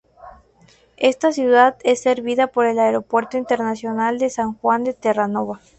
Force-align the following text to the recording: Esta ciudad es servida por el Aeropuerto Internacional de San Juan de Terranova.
Esta 0.97 1.31
ciudad 1.31 1.77
es 1.83 2.01
servida 2.01 2.47
por 2.47 2.65
el 2.65 2.79
Aeropuerto 2.79 3.37
Internacional 3.37 4.17
de 4.17 4.31
San 4.31 4.55
Juan 4.55 4.83
de 4.83 4.95
Terranova. 4.95 5.59